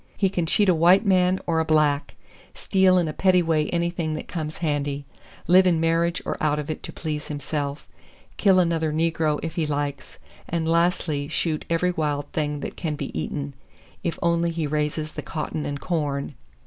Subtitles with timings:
[0.17, 2.15] He can cheat a white man or a black,
[2.55, 5.05] steal in a petty way anything that comes handy,
[5.45, 7.87] live in marriage or out of it to please himself,
[8.35, 10.17] kill another negro if he likes,
[10.49, 13.53] and lastly shoot every wild thing that can be eaten,
[14.03, 16.33] if only he raises the cotton and the corn.